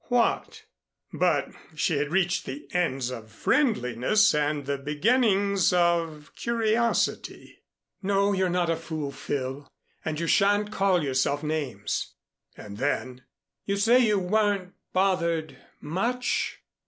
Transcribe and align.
What 0.07 0.63
but 1.13 1.51
she 1.75 1.97
had 1.99 2.09
reached 2.11 2.45
the 2.47 2.67
ends 2.73 3.11
of 3.11 3.29
friendliness 3.31 4.33
and 4.33 4.65
the 4.65 4.79
beginnings 4.79 5.71
of 5.71 6.31
curiosity. 6.35 7.59
"No, 8.01 8.33
you're 8.33 8.49
not 8.49 8.71
a 8.71 8.75
fool, 8.75 9.11
Phil. 9.11 9.67
You 10.03 10.25
sha'n't 10.25 10.71
call 10.71 11.03
yourself 11.03 11.43
names." 11.43 12.15
And 12.57 12.79
then, 12.79 13.25
"You 13.65 13.75
say 13.77 13.99
you 13.99 14.17
weren't 14.17 14.73
bothered 14.91 15.57
much?" 15.79 16.57